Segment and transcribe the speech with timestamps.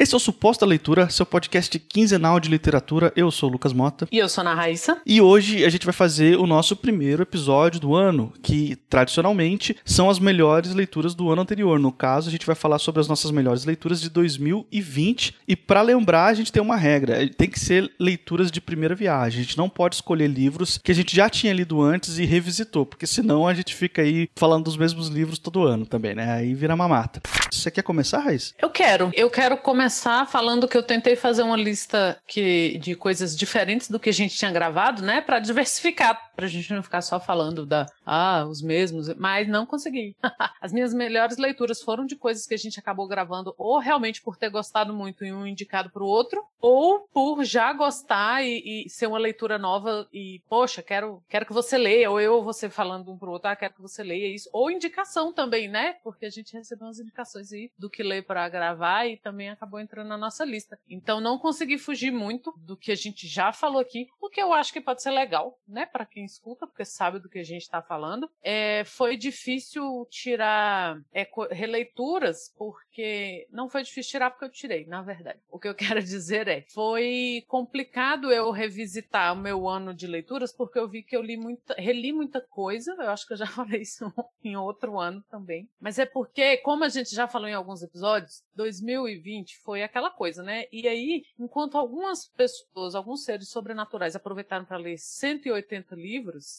[0.00, 3.12] Esse é o Suposta Leitura, seu podcast quinzenal de literatura.
[3.16, 4.06] Eu sou o Lucas Mota.
[4.12, 5.02] E eu sou a Ana Raíssa.
[5.04, 10.08] E hoje a gente vai fazer o nosso primeiro episódio do ano, que tradicionalmente são
[10.08, 11.80] as melhores leituras do ano anterior.
[11.80, 15.34] No caso, a gente vai falar sobre as nossas melhores leituras de 2020.
[15.48, 19.40] E para lembrar, a gente tem uma regra: tem que ser leituras de primeira viagem.
[19.40, 22.86] A gente não pode escolher livros que a gente já tinha lido antes e revisitou,
[22.86, 26.34] porque senão a gente fica aí falando dos mesmos livros todo ano também, né?
[26.34, 27.20] Aí vira mamata.
[27.52, 28.54] Você quer começar, Raiz?
[28.60, 29.10] Eu quero.
[29.14, 33.98] Eu quero começar falando que eu tentei fazer uma lista que, de coisas diferentes do
[33.98, 35.20] que a gente tinha gravado, né?
[35.20, 39.66] Para diversificar, para a gente não ficar só falando da, ah, os mesmos, mas não
[39.66, 40.14] consegui.
[40.60, 44.36] As minhas melhores leituras foram de coisas que a gente acabou gravando, ou realmente por
[44.36, 48.88] ter gostado muito e um indicado para o outro, ou por já gostar e, e,
[48.88, 52.70] ser uma leitura nova e, poxa, quero, quero que você leia, ou eu ou você
[52.70, 55.94] falando um para o outro, ah, quero que você leia isso, ou indicação também, né?
[56.04, 59.80] Porque a gente recebeu umas indicações aí do que ler para gravar e também acabou
[59.80, 60.78] entrando na nossa lista.
[60.88, 64.52] Então não consegui fugir muito do que a gente já falou aqui, o que eu
[64.52, 67.62] acho que pode ser legal, né, para quem escuta, porque sabe do que a gente
[67.62, 68.30] está falando.
[68.42, 75.02] É, foi difícil tirar é, releituras, porque não foi difícil tirar porque eu tirei, na
[75.02, 75.40] verdade.
[75.50, 80.52] O que eu quero dizer é, foi complicado eu revisitar o meu ano de leituras,
[80.52, 82.92] porque eu vi que eu li muita, reli muita coisa.
[82.98, 84.12] Eu acho que eu já falei isso
[84.42, 85.68] em outro ano também.
[85.80, 90.42] Mas é porque, como a gente já falou em alguns episódios, 2020 foi aquela coisa,
[90.42, 90.64] né?
[90.72, 96.17] E aí, enquanto algumas pessoas, alguns seres sobrenaturais aproveitaram para ler 180 livros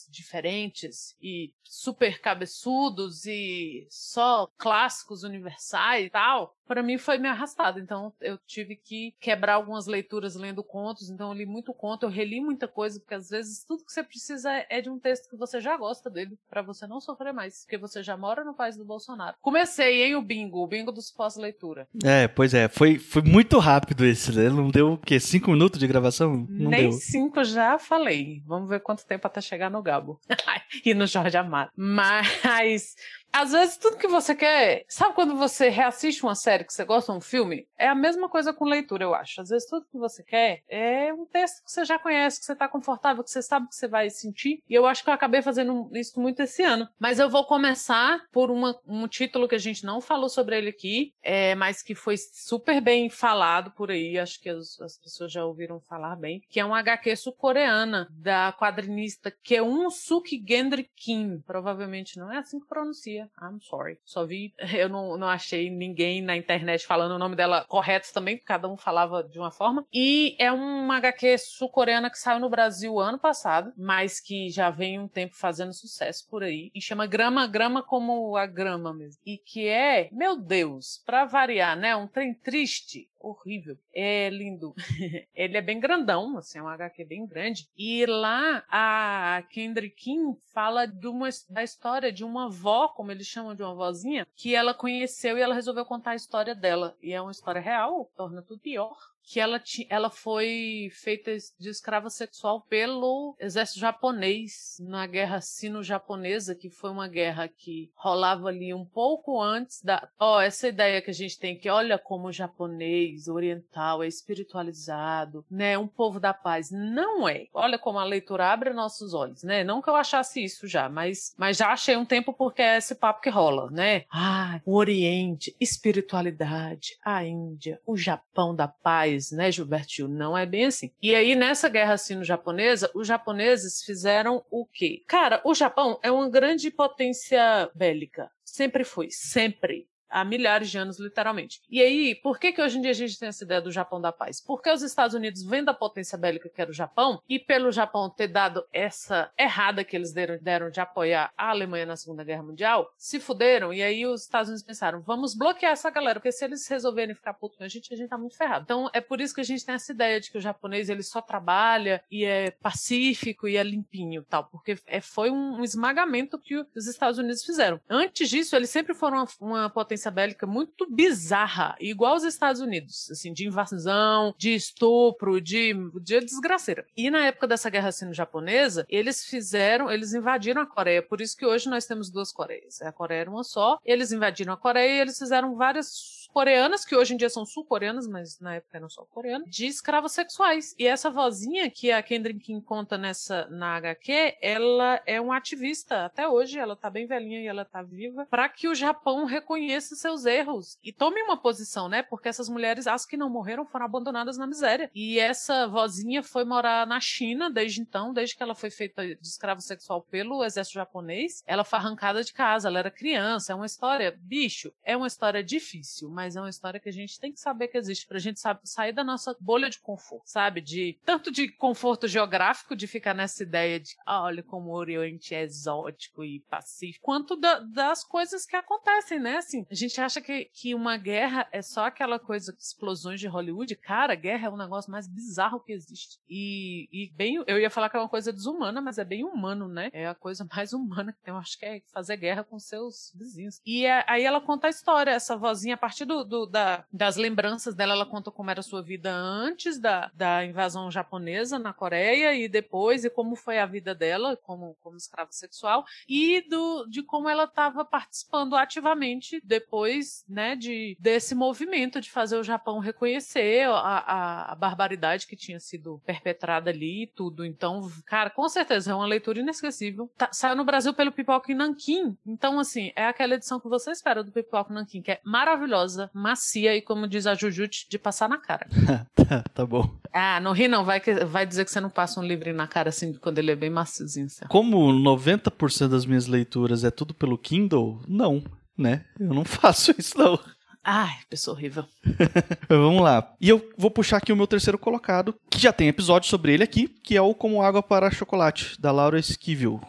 [0.09, 7.79] diferentes e super cabeçudos e só clássicos universais e tal, para mim foi me arrastado.
[7.79, 11.09] Então eu tive que quebrar algumas leituras lendo contos.
[11.09, 14.03] Então eu li muito conto, eu reli muita coisa, porque às vezes tudo que você
[14.03, 17.63] precisa é de um texto que você já gosta dele, para você não sofrer mais,
[17.63, 19.35] porque você já mora no país do Bolsonaro.
[19.41, 21.87] Comecei, hein, o bingo, o bingo dos pós-leitura.
[22.03, 24.49] É, pois é, foi, foi muito rápido esse, né?
[24.49, 25.19] Não deu o quê?
[25.19, 26.45] Cinco minutos de gravação?
[26.47, 26.91] Não Nem deu.
[26.91, 28.43] cinco já falei.
[28.45, 30.19] Vamos ver quanto tempo até chegar no Gabo.
[30.85, 31.71] e no Jorge Amado.
[31.75, 32.95] Mas
[33.31, 34.85] às vezes, tudo que você quer.
[34.87, 37.67] Sabe quando você reassiste uma série que você gosta, um filme?
[37.77, 39.41] É a mesma coisa com leitura, eu acho.
[39.41, 42.53] Às vezes, tudo que você quer é um texto que você já conhece, que você
[42.53, 44.63] está confortável, que você sabe que você vai sentir.
[44.67, 46.87] E eu acho que eu acabei fazendo isso muito esse ano.
[46.99, 50.69] Mas eu vou começar por uma, um título que a gente não falou sobre ele
[50.69, 54.17] aqui, é, mas que foi super bem falado por aí.
[54.17, 56.41] Acho que as, as pessoas já ouviram falar bem.
[56.49, 61.41] Que é um HQ sul-coreana da quadrinista Keun Suk Gendry Kim.
[61.45, 63.97] Provavelmente não é assim que pronuncia I'm sorry.
[64.05, 68.35] Só vi, eu não, não achei ninguém na internet falando o nome dela correto também,
[68.35, 69.85] porque cada um falava de uma forma.
[69.93, 74.99] E é uma HQ sul-coreana que saiu no Brasil ano passado, mas que já vem
[74.99, 76.71] um tempo fazendo sucesso por aí.
[76.73, 79.21] E chama Grama, Grama como a grama mesmo.
[79.25, 81.95] E que é, meu Deus, pra variar, né?
[81.95, 83.77] Um trem triste horrível.
[83.93, 84.73] É lindo.
[85.35, 87.67] Ele é bem grandão, assim, é um HQ bem grande.
[87.77, 93.27] E lá a Kendrick Kim fala de uma, da história de uma avó, como eles
[93.27, 96.95] chamam de uma vozinha, que ela conheceu e ela resolveu contar a história dela.
[97.01, 98.97] E é uma história real, torna tudo pior
[99.29, 106.67] que ela, ela foi feita de escrava sexual pelo exército japonês na guerra sino-japonesa, que
[106.67, 110.09] foi uma guerra que rolava ali um pouco antes da.
[110.19, 114.07] Ó, oh, essa ideia que a gente tem que olha como o japonês oriental é
[114.07, 115.77] espiritualizado, né?
[115.77, 116.71] Um povo da paz.
[116.71, 117.45] Não é.
[117.53, 119.63] Olha como a leitura abre nossos olhos, né?
[119.63, 122.95] Não que eu achasse isso já, mas, mas já achei um tempo porque é esse
[122.95, 124.05] papo que rola, né?
[124.11, 130.07] Ah, o Oriente, espiritualidade, a Índia, o Japão da paz né, Gilberto?
[130.07, 130.91] Não é bem assim.
[131.01, 135.03] E aí, nessa guerra sino-japonesa, os japoneses fizeram o quê?
[135.07, 138.31] Cara, o Japão é uma grande potência bélica.
[138.43, 141.61] Sempre foi, sempre há milhares de anos, literalmente.
[141.69, 144.01] E aí, por que que hoje em dia a gente tem essa ideia do Japão
[144.01, 144.41] da paz?
[144.41, 148.09] Porque os Estados Unidos vêm da potência bélica que era o Japão, e pelo Japão
[148.09, 152.43] ter dado essa errada que eles deram, deram de apoiar a Alemanha na Segunda Guerra
[152.43, 156.43] Mundial, se fuderam, e aí os Estados Unidos pensaram, vamos bloquear essa galera, porque se
[156.43, 158.63] eles resolverem ficar putos com a gente, a gente tá muito ferrado.
[158.63, 161.03] Então, é por isso que a gente tem essa ideia de que o japonês, ele
[161.03, 166.39] só trabalha, e é pacífico, e é limpinho, tal, porque é, foi um, um esmagamento
[166.39, 167.79] que os Estados Unidos fizeram.
[167.89, 172.61] Antes disso, eles sempre foram uma, uma potência potência bélica muito bizarra, igual os Estados
[172.61, 176.85] Unidos, assim, de invasão, de estupro, de, de desgraceira.
[176.95, 181.45] E na época dessa guerra sino-japonesa, eles fizeram, eles invadiram a Coreia, por isso que
[181.45, 182.81] hoje nós temos duas Coreias.
[182.81, 186.95] A Coreia era uma só, eles invadiram a Coreia e eles fizeram várias coreanas, que
[186.95, 190.75] hoje em dia são sul-coreanas, mas na época eram só coreanas, de escravos sexuais.
[190.77, 196.05] E essa vozinha que a Kendrick King conta nessa na HQ, ela é uma ativista
[196.05, 199.95] até hoje, ela tá bem velhinha e ela tá viva, para que o Japão reconheça
[199.95, 202.01] seus erros e tome uma posição, né?
[202.03, 204.89] Porque essas mulheres, as que não morreram, foram abandonadas na miséria.
[204.93, 209.27] E essa vozinha foi morar na China desde então, desde que ela foi feita de
[209.27, 213.65] escravo sexual pelo exército japonês, ela foi arrancada de casa, ela era criança, é uma
[213.65, 217.39] história, bicho, é uma história difícil, mas é uma história que a gente tem que
[217.39, 220.59] saber que existe pra gente sabe, sair da nossa bolha de conforto, sabe?
[220.59, 225.33] De tanto de conforto geográfico de ficar nessa ideia de, ah, olha como o Oriente
[225.33, 229.37] é exótico e pacífico, quanto da, das coisas que acontecem, né?
[229.37, 233.73] Assim, a gente acha que, que uma guerra é só aquela coisa, explosões de Hollywood.
[233.77, 236.19] Cara, guerra é um negócio mais bizarro que existe.
[236.27, 239.69] E, e bem, eu ia falar que é uma coisa desumana, mas é bem humano,
[239.69, 239.89] né?
[239.93, 243.13] É a coisa mais humana que tem, eu acho que é fazer guerra com seus
[243.15, 243.61] vizinhos.
[243.65, 247.15] E é, aí ela conta a história, essa vozinha, a partir do, do da, das
[247.15, 251.71] lembranças dela, ela conta como era a sua vida antes da, da invasão japonesa na
[251.71, 256.87] Coreia e depois, e como foi a vida dela como, como escrava sexual, e do,
[256.87, 262.79] de como ela estava participando ativamente depois, né, de, desse movimento de fazer o Japão
[262.79, 267.45] reconhecer a, a, a barbaridade que tinha sido perpetrada ali e tudo.
[267.45, 270.09] Então, cara, com certeza é uma leitura inesquecível.
[270.17, 272.17] Tá, saiu no Brasil pelo Pipoca em Nanquim.
[272.25, 276.75] Então, assim, é aquela edição que você espera do Pipoca Nanquim, que é maravilhosa, macia
[276.75, 278.67] e, como diz a Jujute, de passar na cara.
[279.15, 279.89] tá, tá bom.
[280.13, 280.85] Ah, não ri não.
[280.85, 283.51] Vai, que, vai dizer que você não passa um livro na cara assim quando ele
[283.51, 284.27] é bem maciozinho.
[284.27, 284.45] Assim.
[284.47, 288.43] Como 90% das minhas leituras é tudo pelo Kindle, não,
[288.77, 289.05] né?
[289.19, 290.39] Eu não faço isso não.
[290.83, 291.85] Ai, pessoa horrível.
[292.69, 293.33] Vamos lá.
[293.39, 296.63] E eu vou puxar aqui o meu terceiro colocado, que já tem episódio sobre ele
[296.63, 299.81] aqui, que é o Como Água para Chocolate, da Laura Esquivel.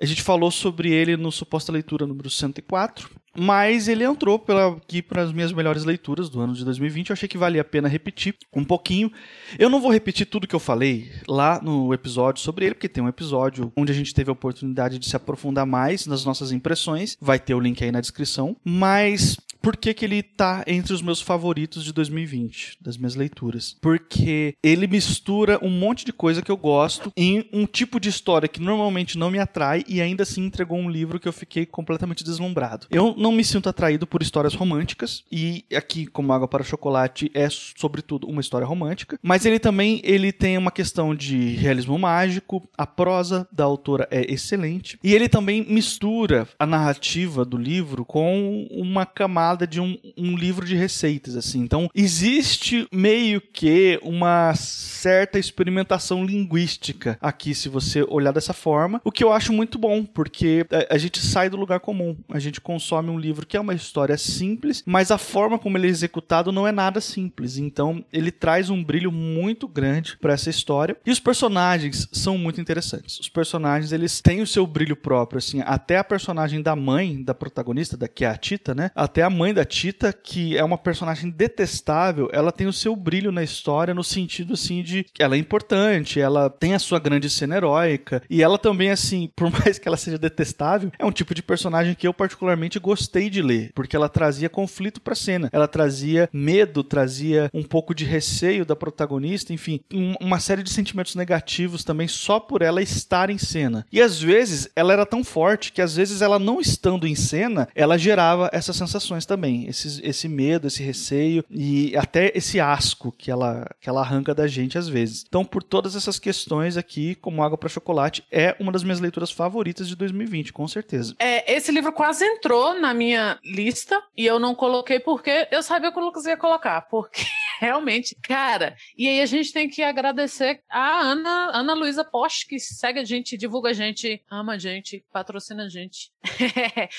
[0.00, 3.08] A gente falou sobre ele no Suposta Leitura número 104,
[3.38, 7.10] mas ele entrou pela, aqui para as minhas melhores leituras do ano de 2020.
[7.10, 9.10] Eu achei que valia a pena repetir um pouquinho.
[9.58, 13.02] Eu não vou repetir tudo que eu falei lá no episódio sobre ele, porque tem
[13.02, 17.16] um episódio onde a gente teve a oportunidade de se aprofundar mais nas nossas impressões.
[17.20, 18.56] Vai ter o link aí na descrição.
[18.64, 19.36] Mas
[19.66, 23.76] por que, que ele tá entre os meus favoritos de 2020, das minhas leituras?
[23.80, 28.48] Porque ele mistura um monte de coisa que eu gosto em um tipo de história
[28.48, 32.22] que normalmente não me atrai e ainda assim entregou um livro que eu fiquei completamente
[32.22, 32.86] deslumbrado.
[32.90, 38.26] Eu me sinto atraído por histórias românticas e aqui, como Água para Chocolate, é sobretudo
[38.26, 43.46] uma história romântica, mas ele também ele tem uma questão de realismo mágico, a prosa
[43.52, 49.66] da autora é excelente e ele também mistura a narrativa do livro com uma camada
[49.66, 51.60] de um, um livro de receitas, assim.
[51.60, 59.12] Então, existe meio que uma certa experimentação linguística aqui, se você olhar dessa forma, o
[59.12, 62.60] que eu acho muito bom, porque a, a gente sai do lugar comum, a gente
[62.60, 66.52] consome um livro que é uma história simples, mas a forma como ele é executado
[66.52, 67.58] não é nada simples.
[67.58, 70.96] Então, ele traz um brilho muito grande para essa história.
[71.04, 73.18] E os personagens são muito interessantes.
[73.18, 77.34] Os personagens, eles têm o seu brilho próprio, assim, até a personagem da mãe da
[77.34, 78.90] protagonista, da que é a Tita, né?
[78.94, 83.32] Até a mãe da Tita, que é uma personagem detestável, ela tem o seu brilho
[83.32, 87.28] na história no sentido assim de que ela é importante, ela tem a sua grande
[87.28, 91.34] cena heróica e ela também assim, por mais que ela seja detestável, é um tipo
[91.34, 95.68] de personagem que eu particularmente gostei de ler, porque ela trazia conflito para cena, ela
[95.68, 101.14] trazia medo, trazia um pouco de receio da protagonista, enfim, um, uma série de sentimentos
[101.14, 103.86] negativos também só por ela estar em cena.
[103.92, 107.68] E às vezes ela era tão forte que às vezes ela não estando em cena,
[107.74, 109.68] ela gerava essas sensações também.
[109.68, 114.46] Esse, esse medo, esse receio e até esse asco que ela, que ela arranca da
[114.46, 115.26] gente às vezes.
[115.28, 119.30] Então, por todas essas questões aqui, como Água para Chocolate, é uma das minhas leituras
[119.30, 121.14] favoritas de 2020, com certeza.
[121.18, 125.92] É, esse livro quase entrou na minha lista e eu não coloquei porque eu sabia
[125.92, 127.24] que o Lucas ia colocar, porque
[127.58, 132.58] realmente, cara, e aí a gente tem que agradecer a Ana, Ana Luísa Post, que
[132.58, 136.10] segue a gente, divulga a gente, ama a gente, patrocina a gente.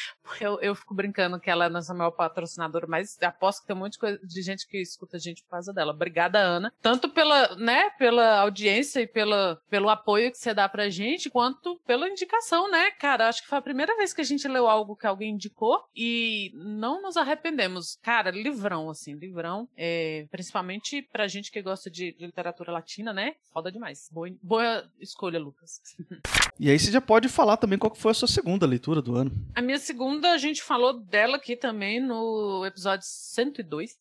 [0.42, 3.80] eu, eu fico brincando que ela é nossa maior patrocinadora, mas aposto que tem um
[3.80, 5.92] monte de gente que escuta a gente por causa dela.
[5.92, 6.74] Obrigada, Ana.
[6.82, 11.80] Tanto pela, né, pela audiência e pela, pelo apoio que você dá pra gente, quanto
[11.86, 13.28] pela indicação, né, cara?
[13.28, 16.52] Acho que foi a primeira vez que a gente leu algo que alguém indicou e
[16.56, 17.98] não nos arrependemos.
[18.02, 19.68] Cara, livrão, assim, livrão.
[19.76, 23.36] É, principalmente pra gente que gosta de literatura latina, né?
[23.52, 24.08] Foda demais.
[24.10, 25.82] Boa, boa escolha, Lucas.
[26.58, 29.32] e aí você já pode falar também qual foi a sua segunda leitura do ano.
[29.54, 33.98] A minha segunda, a gente falou dela aqui também no episódio 102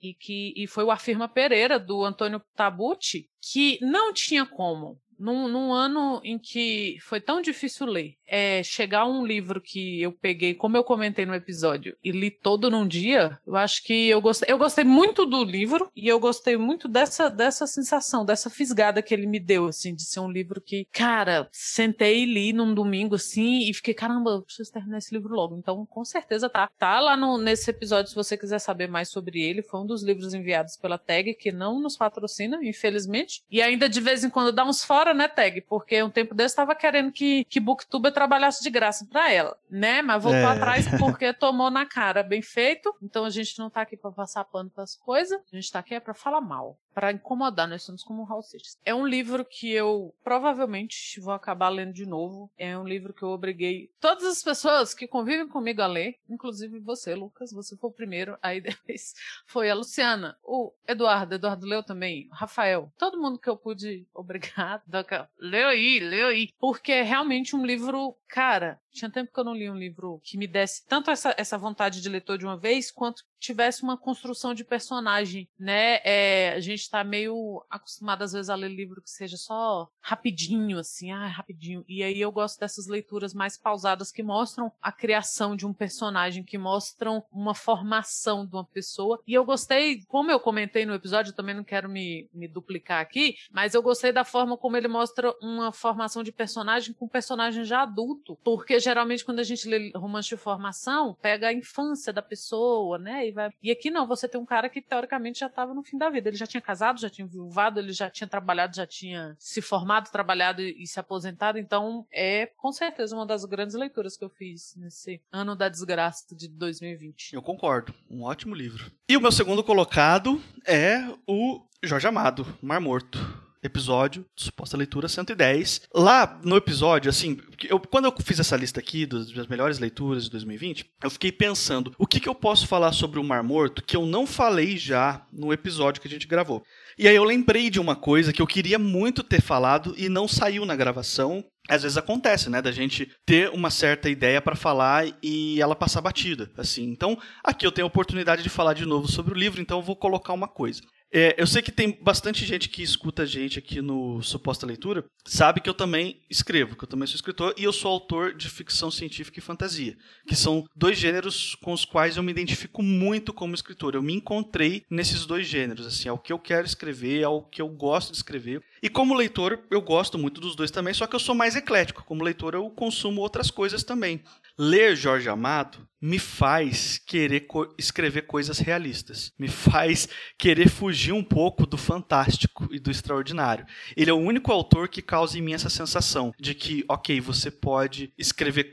[0.00, 5.48] e que e foi o Afirma Pereira do Antônio Tabucci, que não tinha como num,
[5.48, 10.54] num ano em que foi tão difícil ler, é, chegar um livro que eu peguei,
[10.54, 14.52] como eu comentei no episódio, e li todo num dia, eu acho que eu gostei,
[14.52, 19.12] eu gostei muito do livro e eu gostei muito dessa, dessa sensação, dessa fisgada que
[19.12, 23.16] ele me deu, assim, de ser um livro que, cara, sentei e li num domingo,
[23.16, 25.56] assim, e fiquei, caramba, eu preciso terminar esse livro logo.
[25.56, 26.70] Então, com certeza tá.
[26.78, 29.62] Tá lá no, nesse episódio, se você quiser saber mais sobre ele.
[29.62, 33.42] Foi um dos livros enviados pela Tag, que não nos patrocina, infelizmente.
[33.50, 35.60] E ainda de vez em quando dá uns fora, né, Tag?
[35.62, 40.02] Porque um tempo desse tava querendo que, que Booktuber trabalhasse de graça pra ela, né?
[40.02, 40.44] Mas voltou é.
[40.44, 42.22] atrás porque tomou na cara.
[42.22, 42.94] Bem feito.
[43.02, 45.40] Então a gente não tá aqui pra passar pano pras coisas.
[45.52, 48.40] A gente tá aqui é pra falar mal para incomodar, nós somos como Hal.
[48.84, 52.50] É um livro que eu provavelmente vou acabar lendo de novo.
[52.56, 56.78] É um livro que eu obriguei todas as pessoas que convivem comigo a ler, inclusive
[56.78, 59.14] você, Lucas, você foi o primeiro, aí depois
[59.46, 64.82] foi a Luciana, o Eduardo, Eduardo leu também, Rafael, todo mundo que eu pude obrigar,
[65.38, 69.54] leu aí, leu aí, porque é realmente um livro, cara, tinha tempo que eu não
[69.54, 72.90] li um livro que me desse tanto essa, essa vontade de leitor de uma vez,
[72.90, 76.00] quanto tivesse uma construção de personagem, né?
[76.04, 80.78] É, a gente tá meio acostumado às vezes a ler livro que seja só rapidinho,
[80.78, 81.84] assim, ah, rapidinho.
[81.88, 86.44] E aí eu gosto dessas leituras mais pausadas que mostram a criação de um personagem,
[86.44, 89.20] que mostram uma formação de uma pessoa.
[89.26, 93.00] E eu gostei, como eu comentei no episódio, eu também não quero me, me duplicar
[93.00, 97.08] aqui, mas eu gostei da forma como ele mostra uma formação de personagem com um
[97.08, 102.12] personagem já adulto, porque geralmente quando a gente lê romance de formação, pega a infância
[102.12, 103.28] da pessoa, né?
[103.28, 103.50] E, vai...
[103.62, 106.28] e aqui não, você tem um cara que teoricamente já estava no fim da vida.
[106.28, 110.10] Ele já tinha casado, já tinha viuvado, ele já tinha trabalhado, já tinha se formado,
[110.10, 111.58] trabalhado e, se aposentado.
[111.58, 116.34] Então, é com certeza uma das grandes leituras que eu fiz nesse ano da desgraça
[116.34, 117.34] de 2020.
[117.34, 117.94] Eu concordo.
[118.10, 118.90] Um ótimo livro.
[119.08, 123.18] E o meu segundo colocado é o Jorge Amado, Mar Morto
[123.62, 125.82] episódio, suposta leitura 110.
[125.94, 127.38] Lá no episódio, assim,
[127.68, 131.30] eu, quando eu fiz essa lista aqui das minhas melhores leituras de 2020, eu fiquei
[131.30, 134.76] pensando, o que, que eu posso falar sobre o Mar Morto que eu não falei
[134.76, 136.62] já no episódio que a gente gravou?
[136.98, 140.26] E aí eu lembrei de uma coisa que eu queria muito ter falado e não
[140.26, 141.44] saiu na gravação.
[141.68, 146.00] Às vezes acontece, né, da gente ter uma certa ideia para falar e ela passar
[146.00, 146.84] batida, assim.
[146.84, 149.82] Então, aqui eu tenho a oportunidade de falar de novo sobre o livro, então eu
[149.82, 150.82] vou colocar uma coisa.
[151.12, 155.04] É, eu sei que tem bastante gente que escuta a gente aqui no Suposta Leitura,
[155.26, 158.48] sabe que eu também escrevo, que eu também sou escritor e eu sou autor de
[158.48, 163.32] ficção científica e fantasia, que são dois gêneros com os quais eu me identifico muito
[163.32, 163.96] como escritor.
[163.96, 167.42] Eu me encontrei nesses dois gêneros, assim, é o que eu quero escrever, é o
[167.42, 168.62] que eu gosto de escrever.
[168.80, 172.04] E como leitor, eu gosto muito dos dois também, só que eu sou mais eclético.
[172.04, 174.22] Como leitor, eu consumo outras coisas também.
[174.62, 181.22] Ler Jorge Amado me faz querer co escrever coisas realistas, me faz querer fugir um
[181.22, 183.66] pouco do fantástico e do extraordinário.
[183.96, 187.50] Ele é o único autor que causa em mim essa sensação de que, ok, você
[187.50, 188.72] pode escrever.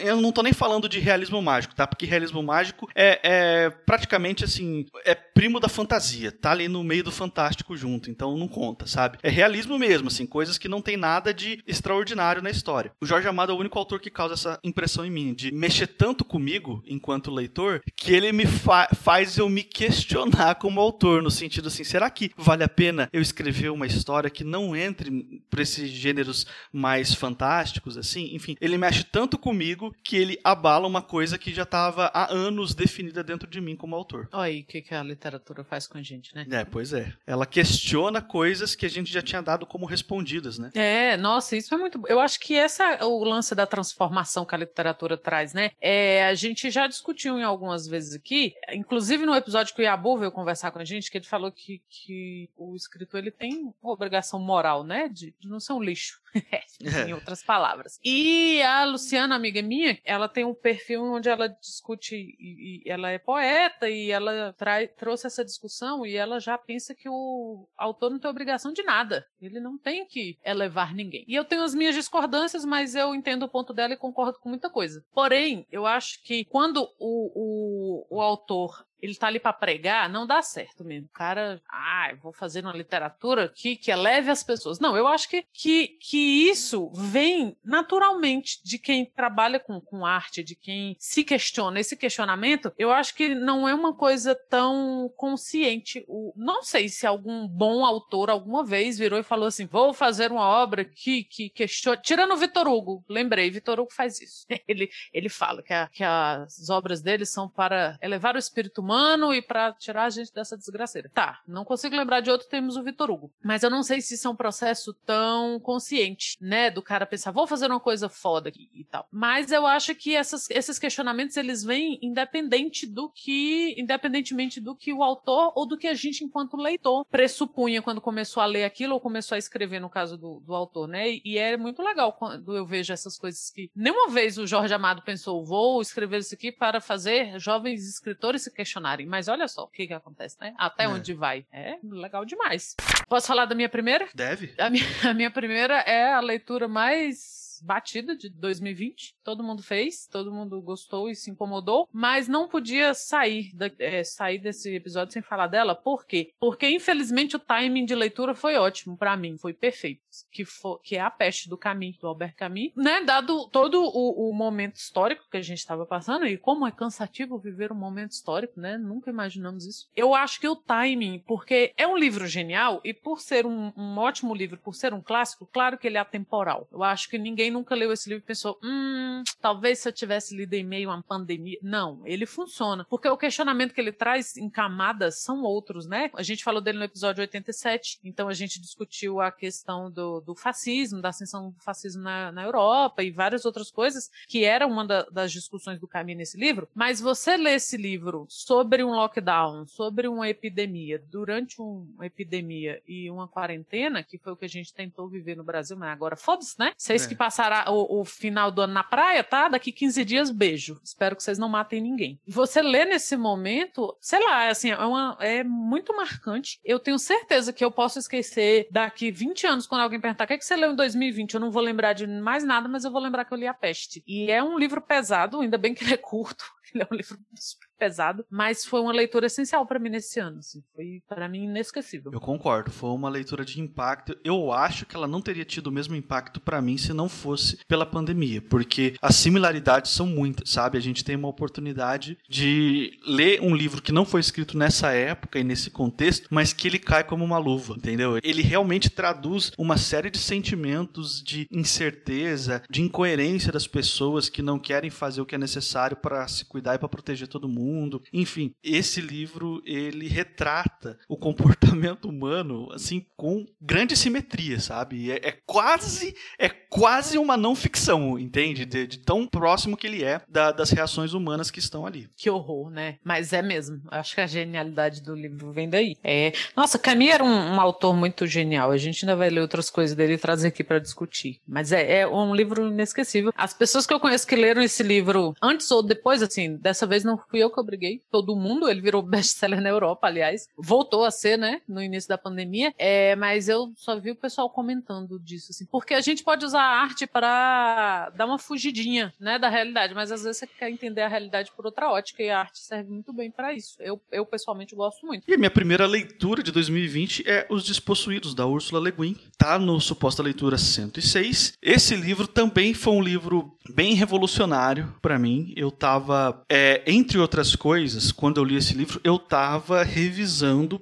[0.00, 1.86] Eu não estou nem falando de realismo mágico, tá?
[1.86, 7.04] Porque realismo mágico é, é, praticamente assim, é primo da fantasia, tá ali no meio
[7.04, 9.18] do fantástico junto, então não conta, sabe?
[9.22, 12.92] É realismo mesmo, assim, coisas que não tem nada de extraordinário na história.
[13.00, 15.86] O Jorge Amado é o único autor que causa essa impressão em mim, de mexer
[15.86, 21.30] tanto comigo, enquanto leitor, que ele me fa faz eu me questionar como autor, no
[21.30, 25.60] sentido assim, será que vale a pena eu escrever uma história que não entre por
[25.60, 28.34] esses gêneros mais fantásticos, assim?
[28.34, 32.74] Enfim, ele mexe tanto comigo que ele abala uma coisa que já estava há anos
[32.74, 34.28] definida dentro de mim como autor.
[34.32, 36.46] Olha aí o que, que a literatura faz com a gente, né?
[36.50, 37.12] É, pois é.
[37.26, 40.70] Ela questiona coisas que a gente já tinha dado como respondidas, né?
[40.74, 42.02] É, nossa, isso é muito.
[42.06, 45.70] Eu acho que esse é o lance da transformação que a literatura traz, né?
[45.80, 50.18] É, a gente já discutiu em algumas vezes aqui, inclusive no episódio que o Yabu
[50.18, 53.92] veio conversar com a gente, que ele falou que, que o escritor ele tem uma
[53.92, 55.08] obrigação moral, né?
[55.08, 56.20] De, de não ser um lixo.
[57.08, 57.98] em outras palavras.
[58.04, 63.10] E a Luciana, amiga minha, ela tem um perfil onde ela discute, e, e ela
[63.10, 64.54] é poeta, e ela
[64.96, 69.26] trouxe essa discussão, e ela já pensa que o autor não tem obrigação de nada.
[69.40, 71.24] Ele não tem que elevar ninguém.
[71.26, 74.48] E eu tenho as minhas discordâncias, mas eu entendo o ponto dela e concordo com
[74.48, 75.04] muita coisa.
[75.12, 80.26] Porém, eu acho que quando o, o, o autor ele tá ali para pregar, não
[80.26, 81.06] dá certo mesmo.
[81.06, 84.78] O cara, ah, vou fazer uma literatura que, que eleve as pessoas.
[84.78, 90.42] Não, eu acho que, que, que isso vem naturalmente de quem trabalha com, com arte,
[90.42, 91.80] de quem se questiona.
[91.80, 96.04] Esse questionamento, eu acho que não é uma coisa tão consciente.
[96.08, 100.32] O, não sei se algum bom autor alguma vez virou e falou assim: vou fazer
[100.32, 101.96] uma obra que, que questiona.
[101.96, 104.46] Tirando o Vitor Hugo, lembrei, Vitor Hugo faz isso.
[104.66, 109.34] Ele, ele fala que, a, que as obras dele são para elevar o espírito humano
[109.34, 111.10] e para tirar a gente dessa desgraceira.
[111.12, 113.32] Tá, não consigo lembrar de outro, temos o Vitor Hugo.
[113.42, 116.70] Mas eu não sei se isso é um processo tão consciente, né?
[116.70, 119.06] Do cara pensar, vou fazer uma coisa foda aqui e tal.
[119.10, 124.92] Mas eu acho que essas, esses questionamentos, eles vêm independente do que, independentemente do que
[124.92, 128.94] o autor ou do que a gente, enquanto leitor, pressupunha quando começou a ler aquilo
[128.94, 131.18] ou começou a escrever, no caso do, do autor, né?
[131.24, 135.02] E é muito legal quando eu vejo essas coisas que nenhuma vez o Jorge Amado
[135.02, 138.75] pensou, vou escrever isso aqui para fazer jovens escritores se questionarem.
[139.06, 140.54] Mas olha só o que que acontece, né?
[140.58, 140.88] Até é.
[140.88, 141.46] onde vai.
[141.52, 142.74] É legal demais.
[143.08, 144.08] Posso falar da minha primeira?
[144.14, 144.54] Deve.
[144.58, 149.16] A minha, a minha primeira é a leitura mais batida de 2020.
[149.22, 154.02] Todo mundo fez, todo mundo gostou e se incomodou, mas não podia sair, da, é,
[154.04, 155.74] sair desse episódio sem falar dela.
[155.74, 156.32] Por quê?
[156.38, 160.00] Porque, infelizmente, o timing de leitura foi ótimo para mim, foi perfeito.
[160.30, 163.02] Que, for, que é A Peste do Caminho, do Albert Camus, né?
[163.02, 167.38] Dado todo o, o momento histórico que a gente estava passando, e como é cansativo
[167.38, 168.78] viver um momento histórico, né?
[168.78, 169.88] Nunca imaginamos isso.
[169.94, 173.98] Eu acho que o timing, porque é um livro genial, e por ser um, um
[173.98, 176.68] ótimo livro, por ser um clássico, claro que ele é atemporal.
[176.72, 180.36] Eu acho que ninguém nunca leu esse livro e pensou, hum, talvez se eu tivesse
[180.36, 181.58] lido em meio a uma pandemia.
[181.62, 182.84] Não, ele funciona.
[182.88, 186.10] Porque o questionamento que ele traz em camadas são outros, né?
[186.14, 190.34] A gente falou dele no episódio 87, então a gente discutiu a questão do, do
[190.34, 194.84] fascismo, da ascensão do fascismo na, na Europa e várias outras coisas, que era uma
[194.84, 196.68] da, das discussões do caminho nesse livro.
[196.74, 202.82] Mas você lê esse livro sobre um lockdown, sobre uma epidemia, durante um, uma epidemia
[202.86, 206.16] e uma quarentena, que foi o que a gente tentou viver no Brasil, mas agora
[206.16, 206.72] foda-se, né?
[206.76, 207.08] Vocês é.
[207.08, 207.35] que passaram
[207.68, 209.48] o, o, final do ano na praia, tá?
[209.48, 210.80] Daqui 15 dias, beijo.
[210.82, 212.18] Espero que vocês não matem ninguém.
[212.26, 216.60] Você lê nesse momento, sei lá, assim, é, uma, é muito marcante.
[216.64, 220.34] Eu tenho certeza que eu posso esquecer daqui 20 anos, quando alguém perguntar o que,
[220.34, 222.90] é que você leu em 2020, eu não vou lembrar de mais nada, mas eu
[222.90, 224.02] vou lembrar que eu li A Peste.
[224.06, 226.55] E é um livro pesado, ainda bem que ele é curto.
[226.74, 230.38] Ele é um livro super pesado, mas foi uma leitura essencial para mim nesse ano.
[230.38, 230.62] Assim.
[230.74, 232.12] Foi para mim inesquecível.
[232.12, 234.16] Eu concordo, foi uma leitura de impacto.
[234.24, 237.58] Eu acho que ela não teria tido o mesmo impacto para mim se não fosse
[237.66, 240.78] pela pandemia, porque as similaridades são muitas, sabe?
[240.78, 245.38] A gente tem uma oportunidade de ler um livro que não foi escrito nessa época
[245.38, 248.18] e nesse contexto, mas que ele cai como uma luva, entendeu?
[248.22, 254.58] Ele realmente traduz uma série de sentimentos de incerteza, de incoerência das pessoas que não
[254.58, 258.02] querem fazer o que é necessário para se cuidar e para proteger todo mundo.
[258.12, 265.10] Enfim, esse livro ele retrata o comportamento humano assim com grande simetria, sabe?
[265.10, 268.64] É, é quase é quase uma não ficção, entende?
[268.64, 272.08] De, de tão próximo que ele é da, das reações humanas que estão ali.
[272.16, 272.98] Que horror, né?
[273.02, 273.80] Mas é mesmo.
[273.90, 275.96] Acho que a genialidade do livro vem daí.
[276.02, 276.32] É...
[276.54, 278.70] Nossa, Camus era um, um autor muito genial.
[278.70, 281.40] A gente ainda vai ler outras coisas dele e trazer aqui para discutir.
[281.46, 283.32] Mas é, é um livro inesquecível.
[283.36, 286.86] As pessoas que eu conheço que leram esse livro antes ou depois, assim, assim, dessa
[286.86, 291.04] vez não fui eu que obriguei todo mundo, ele virou best-seller na Europa, aliás, voltou
[291.04, 295.18] a ser, né, no início da pandemia, é, mas eu só vi o pessoal comentando
[295.18, 299.48] disso, assim, porque a gente pode usar a arte para dar uma fugidinha, né, da
[299.48, 302.58] realidade, mas às vezes você quer entender a realidade por outra ótica e a arte
[302.58, 303.76] serve muito bem para isso.
[303.80, 305.24] Eu, eu pessoalmente gosto muito.
[305.28, 309.16] E a minha primeira leitura de 2020 é Os Despossuídos, da Ursula Le Guin.
[309.38, 311.54] Tá no Suposta Leitura 106.
[311.62, 315.52] Esse livro também foi um livro bem revolucionário para mim.
[315.56, 320.80] Eu tava é, entre outras coisas, quando eu li esse livro, eu estava revisando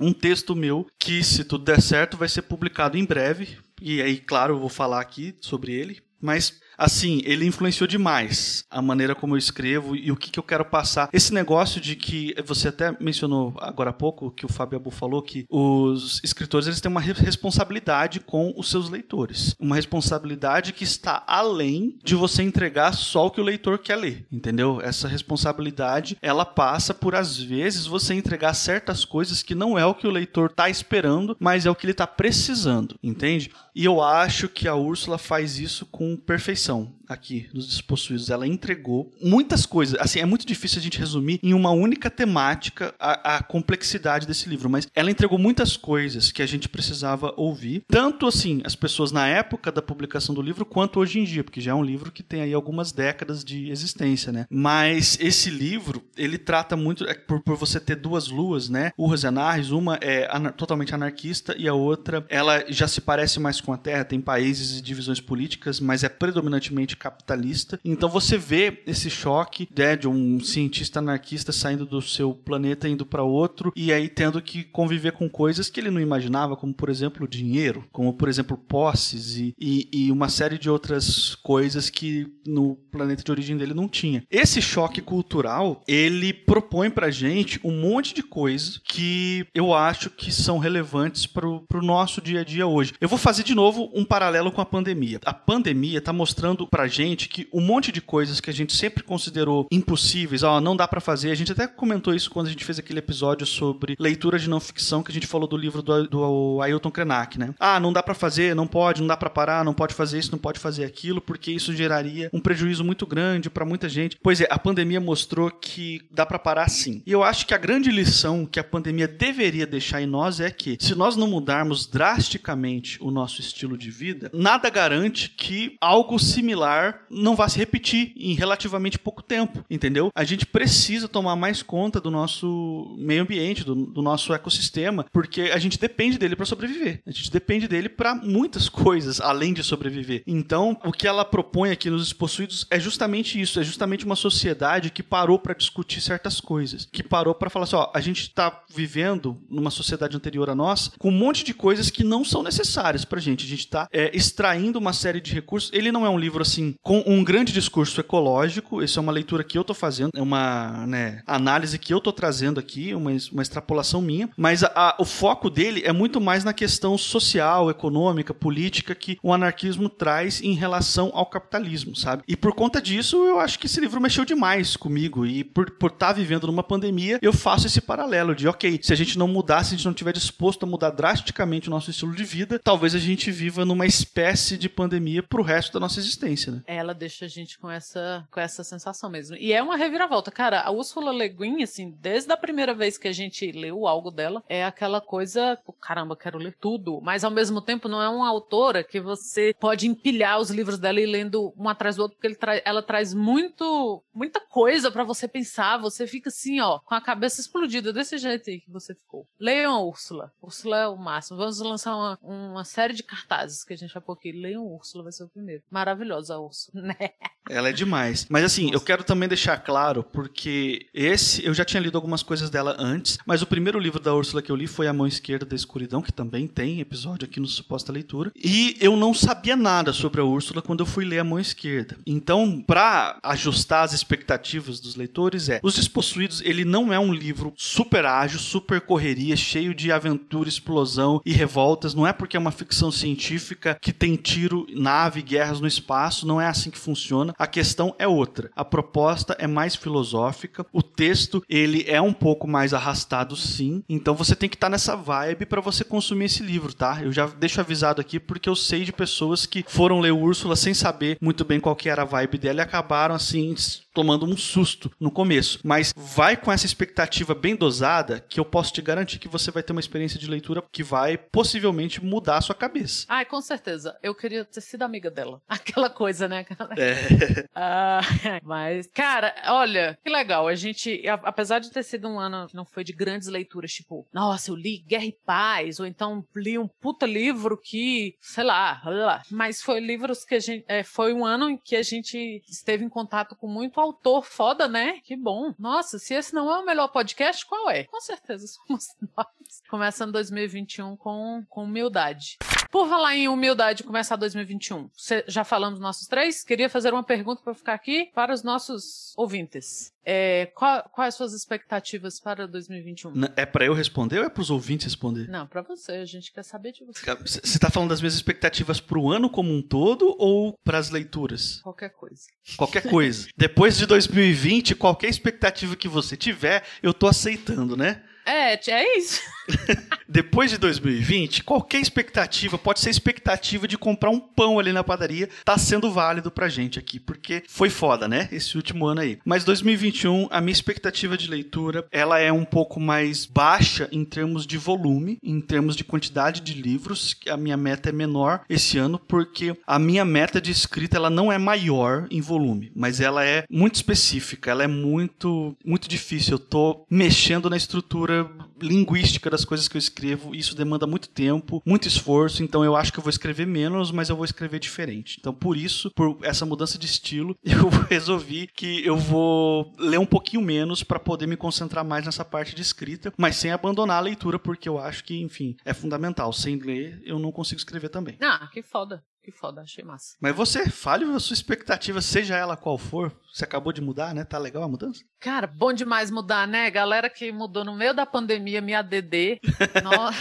[0.00, 3.58] um texto meu que, se tudo der certo, vai ser publicado em breve.
[3.80, 6.00] E aí, claro, eu vou falar aqui sobre ele.
[6.20, 10.42] Mas assim, ele influenciou demais a maneira como eu escrevo e o que, que eu
[10.42, 11.10] quero passar.
[11.12, 15.20] Esse negócio de que você até mencionou agora há pouco, que o Fábio Abu falou,
[15.20, 19.54] que os escritores eles têm uma responsabilidade com os seus leitores.
[19.60, 24.26] Uma responsabilidade que está além de você entregar só o que o leitor quer ler,
[24.32, 24.80] entendeu?
[24.80, 29.94] Essa responsabilidade, ela passa por, às vezes, você entregar certas coisas que não é o
[29.94, 33.50] que o leitor está esperando, mas é o que ele está precisando, entende?
[33.74, 36.69] E eu acho que a Úrsula faz isso com perfeição
[37.10, 38.30] aqui nos Despossuídos.
[38.30, 39.98] Ela entregou muitas coisas.
[40.00, 44.48] Assim, é muito difícil a gente resumir em uma única temática a, a, complexidade desse
[44.48, 47.82] livro, mas ela entregou muitas coisas que a gente precisava ouvir.
[47.88, 51.60] Tanto assim, as pessoas na época da publicação do livro, quanto hoje em dia, porque
[51.60, 54.46] já é um livro que tem aí algumas décadas de existência, né?
[54.48, 58.92] Mas esse livro, ele trata muito, é, por, por você ter duas luas, né?
[58.96, 63.40] Urras e Anarres, uma é anar totalmente anarquista e a outra, ela já se parece
[63.40, 67.80] mais com a Terra, tem países e divisões políticas, mas é predominante predominantemente capitalista.
[67.84, 73.06] Então você vê esse choque né, de um cientista anarquista saindo do seu planeta indo
[73.06, 76.90] para outro e aí tendo que conviver com coisas que ele não imaginava, como por
[76.90, 82.26] exemplo dinheiro, como por exemplo posses e, e, e uma série de outras coisas que
[82.46, 84.24] no planeta de origem dele não tinha.
[84.30, 90.32] Esse choque cultural ele propõe pra gente um monte de coisas que eu acho que
[90.32, 92.92] são relevantes pro, pro nosso dia a dia hoje.
[93.00, 95.20] Eu vou fazer de novo um paralelo com a pandemia.
[95.24, 96.39] A pandemia tá mostrando
[96.70, 100.76] pra gente que um monte de coisas que a gente sempre considerou impossíveis, ó, não
[100.76, 101.30] dá para fazer.
[101.30, 104.60] A gente até comentou isso quando a gente fez aquele episódio sobre leitura de não
[104.60, 107.54] ficção que a gente falou do livro do, do Ailton Krenak, né?
[107.58, 110.32] Ah, não dá para fazer, não pode, não dá para parar, não pode fazer isso,
[110.32, 114.18] não pode fazer aquilo, porque isso geraria um prejuízo muito grande para muita gente.
[114.22, 117.02] Pois é, a pandemia mostrou que dá para parar sim.
[117.06, 120.50] E eu acho que a grande lição que a pandemia deveria deixar em nós é
[120.50, 126.18] que se nós não mudarmos drasticamente o nosso estilo de vida, nada garante que algo
[126.32, 130.10] similar não vá se repetir em relativamente pouco tempo, entendeu?
[130.14, 135.42] A gente precisa tomar mais conta do nosso meio ambiente, do, do nosso ecossistema, porque
[135.42, 137.02] a gente depende dele para sobreviver.
[137.06, 140.22] A gente depende dele para muitas coisas além de sobreviver.
[140.26, 144.90] Então, o que ela propõe aqui nos Despossuídos é justamente isso, é justamente uma sociedade
[144.90, 148.62] que parou para discutir certas coisas, que parou para falar assim, ó, a gente está
[148.68, 153.04] vivendo numa sociedade anterior a nós com um monte de coisas que não são necessárias
[153.04, 153.46] pra gente.
[153.46, 155.70] A gente está é, extraindo uma série de recursos.
[155.72, 158.82] Ele não é um livro assim com um grande discurso ecológico.
[158.82, 162.12] Essa é uma leitura que eu tô fazendo, é uma né, análise que eu tô
[162.12, 164.28] trazendo aqui, uma, uma extrapolação minha.
[164.36, 169.18] Mas a, a, o foco dele é muito mais na questão social, econômica, política que
[169.22, 172.22] o anarquismo traz em relação ao capitalismo, sabe?
[172.28, 175.26] E por conta disso, eu acho que esse livro mexeu demais comigo.
[175.26, 178.96] E por estar tá vivendo numa pandemia, eu faço esse paralelo de, ok, se a
[178.96, 182.14] gente não mudar, se a gente não tiver disposto a mudar drasticamente o nosso estilo
[182.14, 186.09] de vida, talvez a gente viva numa espécie de pandemia pro resto da nossa existência,
[186.50, 186.62] né?
[186.66, 189.36] Ela deixa a gente com essa, com essa sensação mesmo.
[189.36, 190.30] E é uma reviravolta.
[190.30, 194.10] Cara, a Ursula Le Guin, assim, desde a primeira vez que a gente leu algo
[194.10, 197.00] dela, é aquela coisa, caramba, quero ler tudo.
[197.02, 201.00] Mas ao mesmo tempo não é uma autora que você pode empilhar os livros dela
[201.00, 205.26] e lendo um atrás do outro, porque tra ela traz muito, muita coisa para você
[205.26, 205.78] pensar.
[205.78, 209.26] Você fica assim, ó, com a cabeça explodida, desse jeito aí que você ficou.
[209.38, 210.32] Leiam a Úrsula.
[210.42, 211.38] Úrsula é o máximo.
[211.38, 214.32] Vamos lançar uma, uma série de cartazes que a gente vai pôr aqui.
[214.32, 215.62] Leiam Úrsula, vai ser o primeiro.
[216.00, 217.10] Maravilhosa Úrsula, né?
[217.50, 218.26] Ela é demais.
[218.28, 218.76] Mas assim, Nossa.
[218.76, 223.18] eu quero também deixar claro, porque esse, eu já tinha lido algumas coisas dela antes,
[223.26, 226.00] mas o primeiro livro da Úrsula que eu li foi A Mão Esquerda da Escuridão,
[226.00, 228.32] que também tem episódio aqui no Suposta Leitura.
[228.36, 231.98] E eu não sabia nada sobre a Úrsula quando eu fui ler A Mão Esquerda.
[232.06, 237.52] Então, para ajustar as expectativas dos leitores, é: Os Despossuídos, ele não é um livro
[237.56, 241.94] super ágil, super correria, cheio de aventura, explosão e revoltas.
[241.94, 246.26] Não é porque é uma ficção científica que tem tiro, nave, guerras no espaço.
[246.26, 247.34] Não é assim que funciona.
[247.40, 248.50] A questão é outra.
[248.54, 250.66] A proposta é mais filosófica.
[250.74, 253.82] O texto, ele é um pouco mais arrastado, sim.
[253.88, 257.00] Então você tem que estar tá nessa vibe para você consumir esse livro, tá?
[257.02, 260.74] Eu já deixo avisado aqui porque eu sei de pessoas que foram ler Úrsula sem
[260.74, 263.54] saber muito bem qual que era a vibe dela e acabaram assim
[264.00, 265.60] tomando um susto no começo.
[265.62, 269.62] Mas vai com essa expectativa bem dosada que eu posso te garantir que você vai
[269.62, 273.04] ter uma experiência de leitura que vai possivelmente mudar a sua cabeça.
[273.10, 273.94] Ai, com certeza.
[274.02, 275.42] Eu queria ter sido amiga dela.
[275.46, 276.46] Aquela coisa, né?
[276.78, 277.50] É.
[277.54, 278.00] Ah,
[278.42, 280.48] mas, cara, olha, que legal.
[280.48, 284.06] A gente, apesar de ter sido um ano que não foi de grandes leituras, tipo,
[284.12, 288.80] nossa, eu li Guerra e Paz, ou então li um puta livro que, sei lá,
[288.84, 289.22] lá.
[289.30, 292.84] mas foi livros que a gente, é, foi um ano em que a gente esteve
[292.84, 295.00] em contato com muito autor foda, né?
[295.00, 295.52] Que bom.
[295.58, 297.84] Nossa, se esse não é o melhor podcast, qual é?
[297.84, 299.26] Com certeza somos nós.
[299.68, 302.38] Começando 2021 com, com humildade.
[302.70, 306.44] Por falar em humildade começar 2021, Cê, já falamos nossos três?
[306.44, 309.92] Queria fazer uma pergunta para ficar aqui para os nossos ouvintes.
[310.04, 313.12] É, qual, quais as suas expectativas para 2021?
[313.36, 315.28] É para eu responder ou é para os ouvintes responder?
[315.28, 315.92] Não, para você.
[315.92, 317.04] A gente quer saber de você.
[317.16, 320.90] Você está falando das minhas expectativas para o ano como um todo ou para as
[320.90, 321.60] leituras?
[321.62, 322.22] Qualquer coisa.
[322.56, 323.28] Qualquer coisa.
[323.36, 328.02] Depois de 2020, qualquer expectativa que você tiver, eu tô aceitando, né?
[328.24, 329.20] É, é isso.
[330.08, 335.28] Depois de 2020, qualquer expectativa, pode ser expectativa de comprar um pão ali na padaria,
[335.44, 338.28] tá sendo válido pra gente aqui, porque foi foda, né?
[338.32, 339.18] Esse último ano aí.
[339.24, 344.46] Mas 2021, a minha expectativa de leitura, ela é um pouco mais baixa em termos
[344.46, 348.98] de volume, em termos de quantidade de livros, a minha meta é menor esse ano,
[348.98, 353.44] porque a minha meta de escrita, ela não é maior em volume, mas ela é
[353.50, 356.34] muito específica, ela é muito, muito difícil.
[356.34, 358.28] Eu tô mexendo na estrutura
[358.60, 362.92] linguística das coisas que eu escrevo, isso demanda muito tempo, muito esforço, então eu acho
[362.92, 365.16] que eu vou escrever menos, mas eu vou escrever diferente.
[365.18, 370.06] Então, por isso, por essa mudança de estilo, eu resolvi que eu vou ler um
[370.06, 374.00] pouquinho menos para poder me concentrar mais nessa parte de escrita, mas sem abandonar a
[374.00, 376.32] leitura, porque eu acho que, enfim, é fundamental.
[376.32, 378.16] Sem ler, eu não consigo escrever também.
[378.20, 379.02] Ah, que foda.
[379.22, 380.16] Que foda, achei massa.
[380.18, 383.14] Mas você, fale a sua expectativa, seja ela qual for.
[383.32, 384.24] Você acabou de mudar, né?
[384.24, 385.04] Tá legal a mudança?
[385.20, 386.68] Cara, bom demais mudar, né?
[386.70, 389.38] Galera que mudou no meio da pandemia, minha DD.
[389.84, 390.16] Nossa.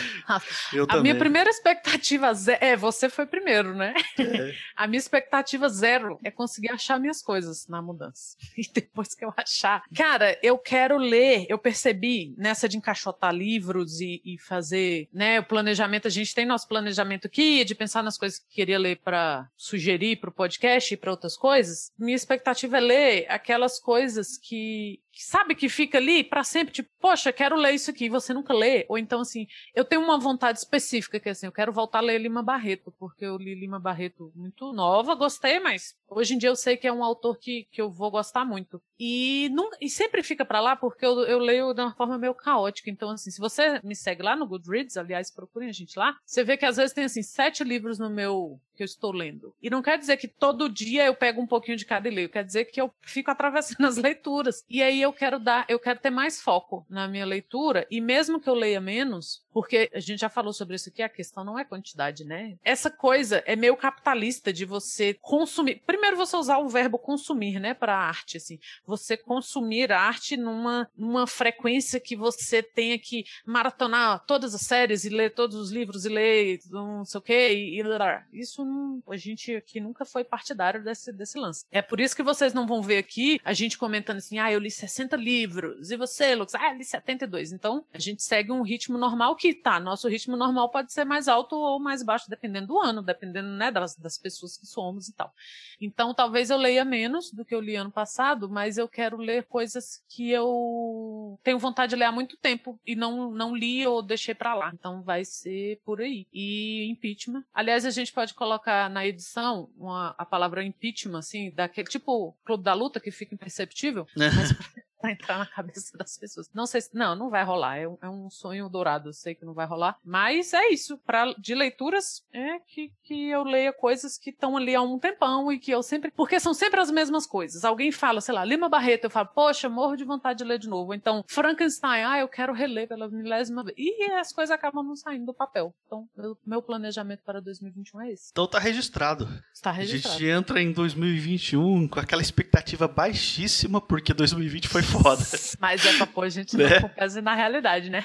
[0.73, 1.03] Eu a também.
[1.03, 2.59] minha primeira expectativa zero.
[2.61, 3.93] É, você foi primeiro, né?
[4.19, 4.53] É.
[4.75, 8.37] A minha expectativa zero é conseguir achar minhas coisas na mudança.
[8.59, 9.81] E depois que eu achar.
[9.95, 11.45] Cara, eu quero ler.
[11.47, 15.39] Eu percebi nessa de encaixotar livros e, e fazer, né?
[15.39, 16.07] O planejamento.
[16.07, 20.17] A gente tem nosso planejamento aqui de pensar nas coisas que queria ler para sugerir
[20.17, 21.91] para o podcast e para outras coisas.
[21.97, 27.31] Minha expectativa é ler aquelas coisas que, sabe que fica ali para sempre, tipo, poxa,
[27.31, 30.59] quero ler isso aqui, e você nunca lê, ou então assim, eu tenho uma vontade
[30.59, 33.79] específica que é assim, eu quero voltar a ler Lima Barreto, porque eu li Lima
[33.79, 37.67] Barreto muito nova, gostei, mas hoje em dia eu sei que é um autor que,
[37.71, 38.81] que eu vou gostar muito.
[38.99, 42.33] E, nunca, e sempre fica para lá porque eu, eu leio de uma forma meio
[42.33, 46.17] caótica, então assim, se você me segue lá no Goodreads, aliás, procurem a gente lá,
[46.25, 49.53] você vê que às vezes tem assim, sete livros no meu que eu estou lendo.
[49.61, 52.29] E não quer dizer que todo dia eu pego um pouquinho de cada e leio,
[52.29, 54.63] quer dizer que eu fico atravessando as leituras.
[54.69, 58.39] E aí eu quero dar, eu quero ter mais foco na minha leitura, e mesmo
[58.39, 61.57] que eu leia menos, porque a gente já falou sobre isso aqui, a questão não
[61.57, 62.57] é quantidade, né?
[62.63, 65.81] Essa coisa é meio capitalista de você consumir.
[65.85, 68.59] Primeiro você usar o verbo consumir, né, para arte, assim.
[68.85, 75.09] Você consumir arte numa, numa frequência que você tenha que maratonar todas as séries e
[75.09, 79.17] ler todos os livros e ler não sei o quê, e, e isso não, a
[79.17, 81.65] gente aqui nunca foi partidário desse, desse lance.
[81.71, 84.59] É por isso que vocês não vão ver aqui a gente comentando assim, ah, eu
[84.59, 86.55] li 60 livros, e você, Lucas?
[86.55, 87.51] Ah, li 72.
[87.51, 91.27] Então, a gente segue um ritmo normal que tá, nosso ritmo normal pode ser mais
[91.27, 95.13] alto ou mais baixo, dependendo do ano, dependendo, né, das, das pessoas que somos e
[95.13, 95.33] tal.
[95.79, 99.45] Então, talvez eu leia menos do que eu li ano passado, mas eu quero ler
[99.45, 104.01] coisas que eu tenho vontade de ler há muito tempo e não, não li ou
[104.01, 104.71] deixei pra lá.
[104.73, 106.27] Então, vai ser por aí.
[106.33, 107.43] E impeachment.
[107.53, 112.63] Aliás, a gente pode colocar na edição uma, a palavra impeachment, assim, daquele tipo Clube
[112.63, 114.53] da Luta que fica imperceptível, mas
[115.01, 116.49] pra entrar na cabeça das pessoas.
[116.53, 116.89] Não sei se.
[116.93, 117.77] Não, não vai rolar.
[117.77, 119.09] É um, é um sonho dourado.
[119.09, 119.97] Eu sei que não vai rolar.
[120.03, 120.97] Mas é isso.
[120.99, 125.51] Pra, de leituras, é que, que eu leia coisas que estão ali há um tempão
[125.51, 126.11] e que eu sempre.
[126.11, 127.63] Porque são sempre as mesmas coisas.
[127.63, 130.67] Alguém fala, sei lá, Lima Barreto, eu falo, poxa, morro de vontade de ler de
[130.67, 130.93] novo.
[130.93, 133.75] Então, Frankenstein, ah, eu quero reler pela milésima vez.
[133.77, 135.73] E as coisas acabam não saindo do papel.
[135.85, 138.29] Então, meu, meu planejamento para 2021 é esse.
[138.31, 139.27] Então tá registrado.
[139.53, 140.19] Está A registrado.
[140.19, 145.23] gente entra em 2021 com aquela expectativa baixíssima, porque 2020 foi foda.
[145.59, 146.79] Mas é pra pôr a gente Né?
[146.81, 148.03] com peso na realidade, né?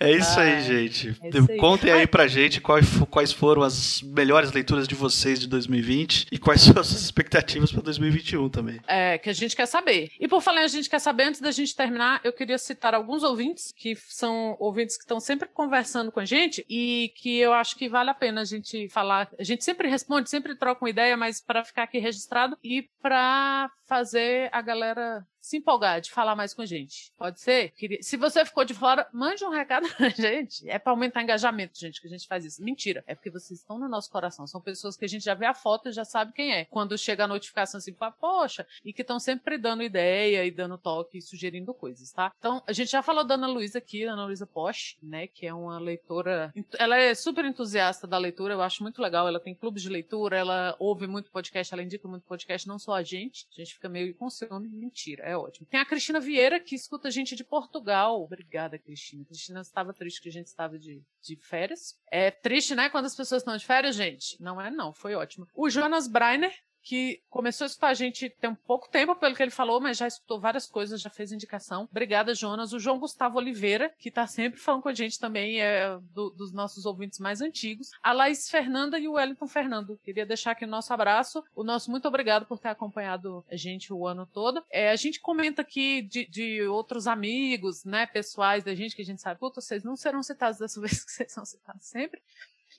[0.00, 1.08] É isso aí, Ah, gente.
[1.22, 1.58] é isso aí.
[1.58, 6.28] Contem aí pra gente quais, fo- quais foram as melhores leituras de vocês de 2020
[6.32, 8.80] e quais são as suas expectativas pra 2021 também.
[8.86, 10.10] É, que a gente quer saber.
[10.18, 13.22] E por falar a gente quer saber, antes da gente terminar, eu queria citar alguns
[13.22, 17.76] ouvintes, que são ouvintes que estão sempre conversando com a gente e que eu acho
[17.76, 19.28] que vale a pena a gente falar.
[19.38, 23.70] A gente sempre responde, sempre troca uma ideia, mas para ficar aqui registrado e para
[23.86, 27.12] fazer a galera se empolgar de falar mais com a gente.
[27.18, 27.74] Pode ser?
[28.00, 30.66] Se você ficou de fora, mande um recado pra gente.
[30.68, 32.64] É para aumentar engajamento, gente, que a gente faz isso.
[32.64, 33.04] Mentira.
[33.06, 34.46] É porque vocês estão no nosso coração.
[34.46, 36.64] São pessoas que a gente já vê a foto e já sabe quem é.
[36.64, 40.78] Quando chega a notificação assim, fala, poxa, e que estão sempre dando ideia e dando
[40.78, 42.32] toque e sugerindo coisas, tá?
[42.38, 45.52] Então, a gente já falou da Ana Luísa aqui, Ana Luísa Posch, né, que é
[45.52, 49.82] uma leitora, ela é super entusiasta da leitura, eu acho muito legal, ela tem clubes
[49.82, 53.60] de leitura, ela ouve muito podcast, ela indica muito podcast, não só a gente, a
[53.60, 55.66] gente fica meio com ciúme, mentira, é ótimo.
[55.66, 59.24] Tem a Cristina Vieira, que escuta a gente de Portugal, obrigada, Cristina.
[59.24, 61.98] Cristina estava triste que a gente estava de, de férias.
[62.10, 64.40] É triste, né, quando as pessoas estão de férias, gente?
[64.40, 65.46] Não é não, foi ótimo.
[65.54, 69.42] O Jonas Breiner, que começou a escutar a gente tem um pouco tempo, pelo que
[69.42, 71.88] ele falou, mas já escutou várias coisas, já fez indicação.
[71.90, 72.72] Obrigada, Jonas.
[72.74, 76.52] O João Gustavo Oliveira, que tá sempre falando com a gente também, é do- dos
[76.52, 77.90] nossos ouvintes mais antigos.
[78.02, 79.98] A Laís Fernanda e o Wellington Fernando.
[80.04, 83.92] Queria deixar aqui o nosso abraço, o nosso muito obrigado por ter acompanhado a gente
[83.92, 84.62] o ano todo.
[84.70, 89.04] É, a gente comenta aqui de, de outros amigos, né, pessoais da gente, que a
[89.04, 92.20] gente sabe, puta, vocês não serão citados dessa vez, que vocês são citados sempre.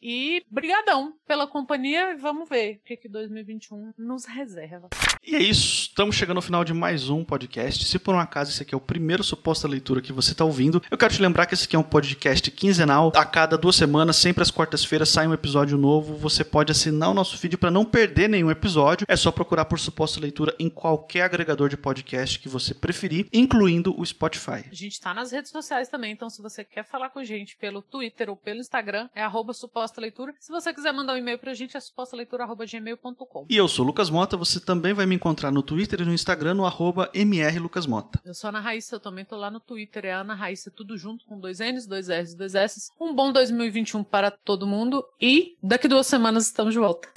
[0.01, 4.89] E brigadão pela companhia e vamos ver o que, que 2021 nos reserva.
[5.25, 7.85] E é isso, estamos chegando ao final de mais um podcast.
[7.85, 10.81] Se por um acaso esse aqui é o primeiro suposta leitura que você está ouvindo,
[10.91, 13.11] eu quero te lembrar que esse aqui é um podcast quinzenal.
[13.15, 16.15] A cada duas semanas, sempre às quartas-feiras, sai um episódio novo.
[16.15, 19.05] Você pode assinar o nosso feed para não perder nenhum episódio.
[19.09, 23.99] É só procurar por suposta leitura em qualquer agregador de podcast que você preferir, incluindo
[23.99, 24.65] o Spotify.
[24.69, 27.57] A gente está nas redes sociais também, então se você quer falar com a gente
[27.57, 29.53] pelo Twitter ou pelo Instagram, é arroba
[29.85, 30.33] suposta leitura.
[30.39, 33.45] Se você quiser mandar um e-mail pra gente, é supostaleitura.gmail.com.
[33.49, 36.13] E eu sou o Lucas Mota, você também vai me encontrar no Twitter e no
[36.13, 38.19] Instagram no arroba mrlucasmota.
[38.25, 40.97] Eu sou a Ana Raíssa, eu também tô lá no Twitter, é Ana Raíssa, tudo
[40.97, 42.89] junto com dois N's, dois R's, dois S's.
[42.99, 47.09] Um bom 2021 para todo mundo e daqui duas semanas estamos de volta.